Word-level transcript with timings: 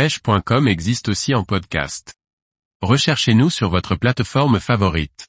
pêche.com 0.00 0.66
existe 0.66 1.10
aussi 1.10 1.34
en 1.34 1.44
podcast. 1.44 2.14
Recherchez-nous 2.80 3.50
sur 3.50 3.68
votre 3.68 3.96
plateforme 3.96 4.58
favorite. 4.58 5.28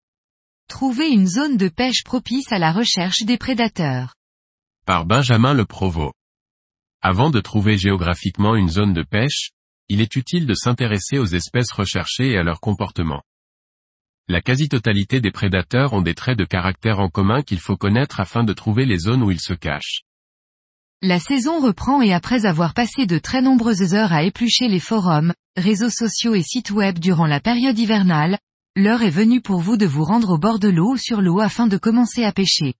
Trouvez 0.70 1.10
une 1.10 1.28
zone 1.28 1.58
de 1.58 1.68
pêche 1.68 2.06
propice 2.06 2.50
à 2.54 2.58
la 2.58 2.72
recherche 2.72 3.24
des 3.24 3.38
prédateurs. 3.38 4.16
Par 4.86 5.06
Benjamin 5.06 5.54
Le 5.54 5.66
Provost. 5.66 6.14
Avant 7.02 7.30
de 7.30 7.42
trouver 7.42 7.78
géographiquement 7.78 8.56
une 8.56 8.70
zone 8.70 8.94
de 8.94 9.04
pêche, 9.04 9.52
il 9.90 10.00
est 10.00 10.16
utile 10.16 10.46
de 10.46 10.54
s'intéresser 10.54 11.18
aux 11.18 11.26
espèces 11.26 11.74
recherchées 11.74 12.30
et 12.30 12.38
à 12.38 12.44
leur 12.44 12.62
comportement. 12.62 13.24
La 14.30 14.40
quasi-totalité 14.40 15.20
des 15.20 15.32
prédateurs 15.32 15.92
ont 15.92 16.02
des 16.02 16.16
traits 16.16 16.38
de 16.38 16.46
caractère 16.46 17.02
en 17.02 17.10
commun 17.10 17.42
qu'il 17.42 17.60
faut 17.60 17.76
connaître 17.76 18.22
afin 18.22 18.46
de 18.46 18.54
trouver 18.54 18.86
les 18.86 19.00
zones 19.00 19.22
où 19.22 19.32
ils 19.32 19.42
se 19.42 19.54
cachent. 19.54 20.04
La 21.04 21.20
saison 21.20 21.60
reprend 21.60 22.04
et 22.04 22.14
après 22.14 22.46
avoir 22.46 22.76
passé 22.76 23.08
de 23.08 23.18
très 23.18 23.42
nombreuses 23.42 23.96
heures 23.96 24.14
à 24.14 24.22
éplucher 24.24 24.68
les 24.68 24.80
forums, 24.80 25.34
réseaux 25.58 25.90
sociaux 25.90 26.36
et 26.36 26.44
sites 26.44 26.70
web 26.70 27.00
durant 27.00 27.26
la 27.26 27.40
période 27.40 27.80
hivernale, 27.80 28.38
l'heure 28.76 29.02
est 29.02 29.10
venue 29.10 29.42
pour 29.42 29.62
vous 29.62 29.78
de 29.78 29.88
vous 29.88 30.04
rendre 30.04 30.36
au 30.36 30.38
bord 30.38 30.60
de 30.60 30.68
l'eau 30.68 30.92
ou 30.92 30.98
sur 30.98 31.24
l'eau 31.24 31.40
afin 31.40 31.66
de 31.66 31.78
commencer 31.78 32.24
à 32.24 32.32
pêcher. 32.32 32.76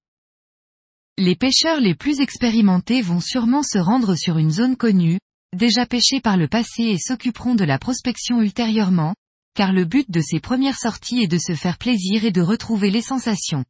Les 1.18 1.36
pêcheurs 1.36 1.80
les 1.80 1.96
plus 1.96 2.20
expérimentés 2.20 3.02
vont 3.02 3.22
sûrement 3.22 3.64
se 3.64 3.80
rendre 3.80 4.14
sur 4.14 4.38
une 4.38 4.52
zone 4.52 4.76
connue, 4.76 5.18
déjà 5.58 5.88
pêchée 5.88 6.22
par 6.22 6.38
le 6.38 6.48
passé 6.48 6.84
et 6.84 7.00
s'occuperont 7.00 7.56
de 7.56 7.64
la 7.64 7.80
prospection 7.80 8.40
ultérieurement, 8.40 9.16
car 9.56 9.74
le 9.74 9.84
but 9.84 10.12
de 10.12 10.22
ces 10.22 10.40
premières 10.40 10.78
sorties 10.78 11.24
est 11.24 11.28
de 11.28 11.40
se 11.40 11.56
faire 11.56 11.80
plaisir 11.80 12.24
et 12.24 12.32
de 12.32 12.42
retrouver 12.42 12.92
les 12.92 13.02
sensations. 13.02 13.66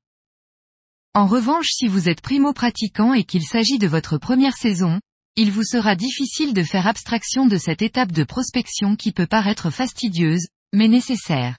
En 1.14 1.28
revanche 1.28 1.68
si 1.72 1.88
vous 1.88 2.08
êtes 2.08 2.22
primo-pratiquant 2.22 3.14
et 3.14 3.26
qu'il 3.26 3.44
s'agit 3.44 3.78
de 3.78 3.88
votre 3.88 4.18
première 4.18 4.56
saison, 4.56 5.02
il 5.36 5.52
vous 5.52 5.66
sera 5.66 5.96
difficile 5.96 6.54
de 6.54 6.64
faire 6.64 6.88
abstraction 6.88 7.48
de 7.48 7.58
cette 7.58 7.82
étape 7.82 8.14
de 8.14 8.24
prospection 8.24 8.96
qui 8.96 9.12
peut 9.12 9.28
paraître 9.28 9.70
fastidieuse, 9.72 10.48
mais 10.72 10.88
nécessaire. 10.88 11.58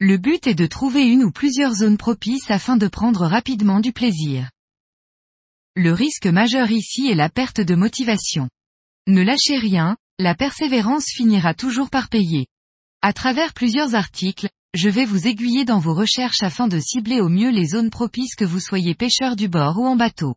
Le 0.00 0.16
but 0.16 0.46
est 0.46 0.54
de 0.54 0.66
trouver 0.66 1.06
une 1.06 1.22
ou 1.22 1.30
plusieurs 1.30 1.74
zones 1.74 1.98
propices 1.98 2.50
afin 2.50 2.78
de 2.78 2.88
prendre 2.88 3.26
rapidement 3.26 3.80
du 3.80 3.92
plaisir. 3.92 4.50
Le 5.74 5.92
risque 5.92 6.26
majeur 6.26 6.70
ici 6.70 7.08
est 7.08 7.14
la 7.14 7.28
perte 7.28 7.60
de 7.60 7.74
motivation. 7.74 8.48
Ne 9.06 9.22
lâchez 9.22 9.58
rien, 9.58 9.98
la 10.18 10.34
persévérance 10.34 11.06
finira 11.14 11.52
toujours 11.52 11.90
par 11.90 12.08
payer. 12.08 12.46
À 13.02 13.12
travers 13.12 13.52
plusieurs 13.52 13.94
articles, 13.94 14.48
je 14.76 14.90
vais 14.90 15.06
vous 15.06 15.26
aiguiller 15.26 15.64
dans 15.64 15.78
vos 15.78 15.94
recherches 15.94 16.42
afin 16.42 16.68
de 16.68 16.78
cibler 16.78 17.22
au 17.22 17.30
mieux 17.30 17.50
les 17.50 17.68
zones 17.68 17.88
propices 17.88 18.34
que 18.34 18.44
vous 18.44 18.60
soyez 18.60 18.94
pêcheur 18.94 19.34
du 19.34 19.48
bord 19.48 19.78
ou 19.78 19.86
en 19.86 19.96
bateau. 19.96 20.34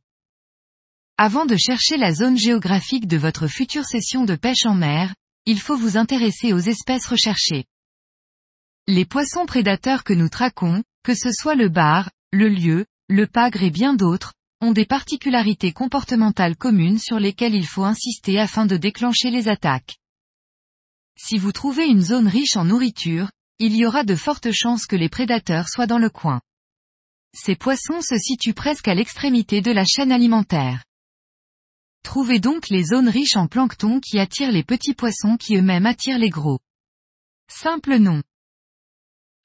Avant 1.18 1.46
de 1.46 1.58
chercher 1.58 1.98
la 1.98 2.14
zone 2.14 2.38
géographique 2.38 3.06
de 3.06 3.18
votre 3.18 3.48
future 3.48 3.84
session 3.84 4.24
de 4.24 4.36
pêche 4.36 4.66
en 4.66 4.76
mer, 4.76 5.14
il 5.46 5.60
faut 5.60 5.76
vous 5.76 5.98
intéresser 5.98 6.54
aux 6.54 6.60
espèces 6.60 7.06
recherchées. 7.06 7.66
Les 8.88 9.04
poissons 9.04 9.46
prédateurs 9.46 10.06
que 10.06 10.14
nous 10.14 10.30
traquons, 10.30 10.84
que 11.04 11.14
ce 11.14 11.34
soit 11.34 11.56
le 11.56 11.68
bar, 11.68 12.10
le 12.32 12.48
lieu, 12.48 12.86
le 13.10 13.28
pagre 13.28 13.62
et 13.62 13.72
bien 13.72 13.94
d'autres, 13.94 14.34
ont 14.62 14.72
des 14.72 14.86
particularités 14.86 15.74
comportementales 15.74 16.56
communes 16.56 17.00
sur 17.00 17.20
lesquelles 17.20 17.56
il 17.56 17.68
faut 17.68 17.84
insister 17.84 18.40
afin 18.40 18.66
de 18.66 18.78
déclencher 18.78 19.32
les 19.32 19.50
attaques. 19.50 19.98
Si 21.18 21.38
vous 21.38 21.52
trouvez 21.52 21.88
une 21.88 22.02
zone 22.02 22.30
riche 22.30 22.56
en 22.56 22.64
nourriture, 22.64 23.30
il 23.60 23.76
y 23.76 23.86
aura 23.86 24.04
de 24.04 24.16
fortes 24.16 24.52
chances 24.52 24.86
que 24.86 24.96
les 24.96 25.10
prédateurs 25.10 25.68
soient 25.68 25.88
dans 25.88 25.98
le 26.00 26.10
coin. 26.10 26.42
Ces 27.34 27.56
poissons 27.56 28.02
se 28.02 28.18
situent 28.18 28.54
presque 28.54 28.88
à 28.88 28.96
l'extrémité 28.96 29.62
de 29.62 29.72
la 29.72 29.86
chaîne 29.86 30.12
alimentaire. 30.12 30.84
Trouvez 32.04 32.40
donc 32.40 32.70
les 32.70 32.86
zones 32.86 33.10
riches 33.10 33.36
en 33.36 33.48
plancton 33.48 34.00
qui 34.00 34.18
attirent 34.18 34.52
les 34.52 34.64
petits 34.64 34.94
poissons 34.94 35.38
qui 35.38 35.58
eux-mêmes 35.58 35.86
attirent 35.86 36.18
les 36.18 36.30
gros. 36.30 36.60
Simple 37.52 37.98
nom. 37.98 38.24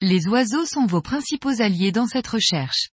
Les 0.01 0.27
oiseaux 0.27 0.65
sont 0.65 0.85
vos 0.85 1.01
principaux 1.01 1.61
alliés 1.61 1.91
dans 1.91 2.07
cette 2.07 2.27
recherche. 2.27 2.89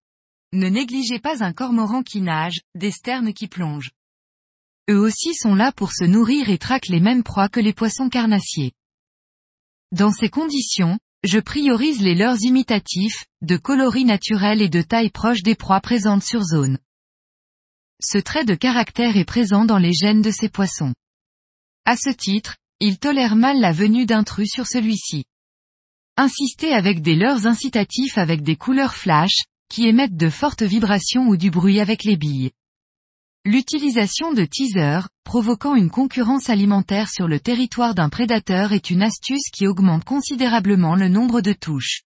Ne 0.51 0.67
négligez 0.67 1.19
pas 1.19 1.43
un 1.43 1.53
cormoran 1.53 2.03
qui 2.03 2.21
nage, 2.21 2.61
des 2.75 2.91
sternes 2.91 3.33
qui 3.33 3.47
plongent. 3.47 3.91
Eux 4.89 4.99
aussi 4.99 5.33
sont 5.33 5.55
là 5.55 5.71
pour 5.71 5.93
se 5.93 6.03
nourrir 6.03 6.49
et 6.49 6.57
traquent 6.57 6.89
les 6.89 6.99
mêmes 6.99 7.23
proies 7.23 7.49
que 7.49 7.61
les 7.61 7.73
poissons 7.73 8.09
carnassiers. 8.09 8.73
Dans 9.91 10.11
ces 10.11 10.29
conditions, 10.29 10.99
je 11.23 11.39
priorise 11.39 12.01
les 12.01 12.15
leurs 12.15 12.41
imitatifs, 12.43 13.25
de 13.41 13.55
coloris 13.55 14.03
naturel 14.03 14.61
et 14.61 14.69
de 14.69 14.81
taille 14.81 15.09
proche 15.09 15.41
des 15.41 15.55
proies 15.55 15.79
présentes 15.79 16.23
sur 16.23 16.43
zone. 16.43 16.77
Ce 18.01 18.17
trait 18.17 18.43
de 18.43 18.55
caractère 18.55 19.15
est 19.15 19.23
présent 19.23 19.63
dans 19.63 19.77
les 19.77 19.93
gènes 19.93 20.21
de 20.21 20.31
ces 20.31 20.49
poissons. 20.49 20.93
À 21.85 21.95
ce 21.95 22.09
titre, 22.09 22.57
ils 22.81 22.99
tolèrent 22.99 23.37
mal 23.37 23.61
la 23.61 23.71
venue 23.71 24.05
d'intrus 24.05 24.49
sur 24.51 24.67
celui-ci. 24.67 25.23
Insistez 26.17 26.73
avec 26.73 27.01
des 27.01 27.15
leurs 27.15 27.47
incitatifs 27.47 28.17
avec 28.17 28.43
des 28.43 28.57
couleurs 28.57 28.93
flash, 28.93 29.43
qui 29.69 29.87
émettent 29.87 30.17
de 30.17 30.29
fortes 30.29 30.63
vibrations 30.63 31.27
ou 31.27 31.37
du 31.37 31.49
bruit 31.49 31.79
avec 31.79 32.03
les 32.03 32.17
billes. 32.17 32.51
L'utilisation 33.45 34.31
de 34.31 34.45
teasers, 34.45 35.09
provoquant 35.25 35.75
une 35.75 35.89
concurrence 35.89 36.49
alimentaire 36.49 37.09
sur 37.09 37.27
le 37.27 37.41
territoire 37.41 37.93
d'un 37.93 38.07
prédateur 38.07 38.71
est 38.71 38.89
une 38.89 39.01
astuce 39.01 39.49
qui 39.51 39.67
augmente 39.67 40.05
considérablement 40.05 40.95
le 40.95 41.09
nombre 41.09 41.41
de 41.41 41.51
touches. 41.51 42.03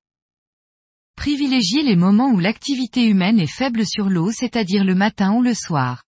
Privilégiez 1.16 1.84
les 1.84 1.96
moments 1.96 2.32
où 2.32 2.40
l'activité 2.40 3.06
humaine 3.06 3.40
est 3.40 3.46
faible 3.46 3.86
sur 3.86 4.10
l'eau 4.10 4.32
c'est-à-dire 4.32 4.84
le 4.84 4.96
matin 4.96 5.36
ou 5.36 5.44
le 5.44 5.54
soir. 5.54 6.04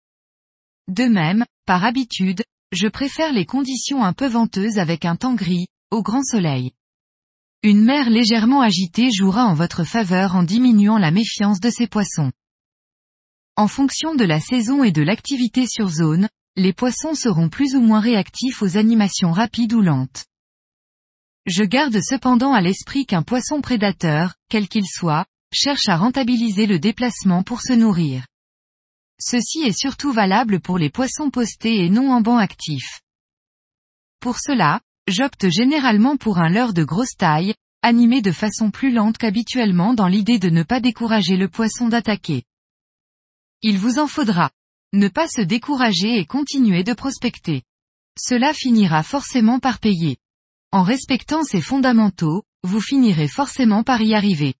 De 0.87 1.05
même, 1.05 1.45
par 1.67 1.85
habitude, 1.85 2.43
je 2.71 2.87
préfère 2.87 3.31
les 3.31 3.45
conditions 3.45 4.03
un 4.03 4.13
peu 4.13 4.27
venteuses 4.27 4.79
avec 4.79 5.05
un 5.05 5.15
temps 5.15 5.35
gris, 5.35 5.67
au 5.91 6.01
grand 6.01 6.23
soleil. 6.23 6.71
Une 7.61 7.83
mer 7.83 8.09
légèrement 8.09 8.61
agitée 8.61 9.11
jouera 9.11 9.45
en 9.45 9.53
votre 9.53 9.83
faveur 9.83 10.35
en 10.35 10.41
diminuant 10.41 10.97
la 10.97 11.11
méfiance 11.11 11.59
de 11.59 11.69
ces 11.69 11.85
poissons. 11.85 12.31
En 13.59 13.67
fonction 13.67 14.15
de 14.15 14.23
la 14.23 14.39
saison 14.39 14.85
et 14.85 14.93
de 14.93 15.01
l'activité 15.01 15.67
sur 15.67 15.89
zone, 15.89 16.29
les 16.55 16.71
poissons 16.71 17.13
seront 17.13 17.49
plus 17.49 17.75
ou 17.75 17.81
moins 17.81 17.99
réactifs 17.99 18.61
aux 18.61 18.77
animations 18.77 19.33
rapides 19.33 19.73
ou 19.73 19.81
lentes. 19.81 20.27
Je 21.45 21.65
garde 21.65 21.99
cependant 22.01 22.53
à 22.53 22.61
l'esprit 22.61 23.05
qu'un 23.05 23.21
poisson 23.21 23.59
prédateur, 23.59 24.35
quel 24.49 24.69
qu'il 24.69 24.85
soit, 24.87 25.25
cherche 25.51 25.89
à 25.89 25.97
rentabiliser 25.97 26.67
le 26.67 26.79
déplacement 26.79 27.43
pour 27.43 27.59
se 27.59 27.73
nourrir. 27.73 28.25
Ceci 29.19 29.59
est 29.63 29.77
surtout 29.77 30.13
valable 30.13 30.61
pour 30.61 30.77
les 30.77 30.89
poissons 30.89 31.29
postés 31.29 31.83
et 31.83 31.89
non 31.89 32.13
en 32.13 32.21
banc 32.21 32.37
actif. 32.37 33.01
Pour 34.21 34.37
cela, 34.39 34.79
j'opte 35.05 35.49
généralement 35.49 36.15
pour 36.15 36.37
un 36.37 36.47
leurre 36.47 36.73
de 36.73 36.85
grosse 36.85 37.17
taille, 37.17 37.55
animé 37.81 38.21
de 38.21 38.31
façon 38.31 38.71
plus 38.71 38.93
lente 38.93 39.17
qu'habituellement 39.17 39.93
dans 39.93 40.07
l'idée 40.07 40.39
de 40.39 40.49
ne 40.49 40.63
pas 40.63 40.79
décourager 40.79 41.35
le 41.35 41.49
poisson 41.49 41.89
d'attaquer. 41.89 42.45
Il 43.61 43.77
vous 43.77 43.99
en 43.99 44.07
faudra. 44.07 44.51
Ne 44.93 45.09
pas 45.09 45.27
se 45.27 45.41
décourager 45.41 46.17
et 46.17 46.25
continuer 46.25 46.85
de 46.85 46.93
prospecter. 46.93 47.63
Cela 48.17 48.53
finira 48.53 49.03
forcément 49.03 49.59
par 49.59 49.79
payer. 49.79 50.17
En 50.71 50.83
respectant 50.83 51.43
ces 51.43 51.59
fondamentaux, 51.59 52.43
vous 52.63 52.79
finirez 52.79 53.27
forcément 53.27 53.83
par 53.83 54.01
y 54.01 54.15
arriver. 54.15 54.55